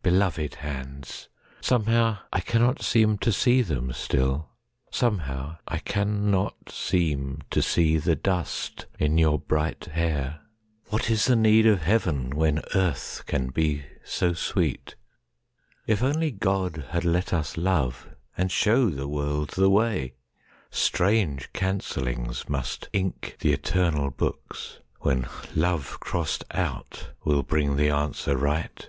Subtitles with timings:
[0.00, 1.28] (Beloved hands!
[1.60, 4.48] Somehow I cannot seem to see them still.
[4.90, 10.40] Somehow I cannot seem to see the dustIn your bright hair.)
[10.86, 17.58] What is the need of HeavenWhen earth can be so sweet?—If only GodHad let us
[17.58, 20.14] love,—and show the world the way!
[20.70, 28.88] Strange cancellings must ink th' eternal booksWhen love crossed out will bring the answer right!